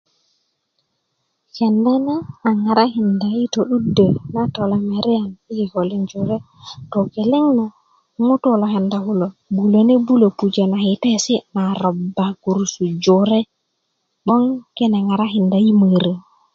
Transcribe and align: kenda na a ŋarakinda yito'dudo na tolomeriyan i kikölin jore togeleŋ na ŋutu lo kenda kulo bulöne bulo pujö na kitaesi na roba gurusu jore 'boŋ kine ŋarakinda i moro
kenda 1.55 1.93
na 2.05 2.15
a 2.47 2.49
ŋarakinda 2.63 3.27
yito'dudo 3.37 4.07
na 4.33 4.41
tolomeriyan 4.55 5.29
i 5.51 5.53
kikölin 5.57 6.03
jore 6.11 6.37
togeleŋ 6.91 7.45
na 7.57 7.65
ŋutu 8.25 8.51
lo 8.61 8.65
kenda 8.73 8.97
kulo 9.05 9.27
bulöne 9.55 9.95
bulo 10.05 10.27
pujö 10.37 10.63
na 10.71 10.77
kitaesi 10.85 11.35
na 11.55 11.63
roba 11.81 12.25
gurusu 12.41 12.83
jore 13.03 13.39
'boŋ 14.23 14.41
kine 14.75 14.99
ŋarakinda 15.07 15.57
i 15.69 15.71
moro 15.81 16.13